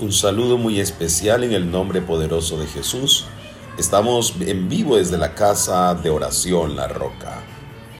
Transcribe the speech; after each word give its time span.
Un 0.00 0.12
saludo 0.12 0.56
muy 0.56 0.80
especial 0.80 1.44
en 1.44 1.52
el 1.52 1.70
nombre 1.70 2.00
poderoso 2.00 2.58
de 2.58 2.66
Jesús. 2.66 3.26
Estamos 3.76 4.34
en 4.40 4.66
vivo 4.66 4.96
desde 4.96 5.18
la 5.18 5.34
casa 5.34 5.94
de 5.94 6.08
oración 6.08 6.74
La 6.74 6.88
Roca. 6.88 7.42